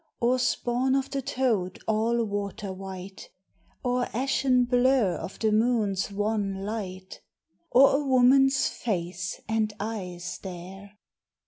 [0.19, 3.29] Or spawn of the toad all water white?
[3.83, 7.21] Or ashen blur of the moon's wan light?
[7.69, 10.97] Or a woman's face and eyes there?